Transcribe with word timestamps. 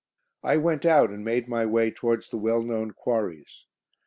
I 0.41 0.57
went 0.57 0.83
out, 0.83 1.11
and 1.11 1.23
made 1.23 1.47
my 1.47 1.63
way 1.63 1.91
towards 1.91 2.29
the 2.29 2.37
well 2.39 2.63
known 2.63 2.89
Quarries. 2.89 3.67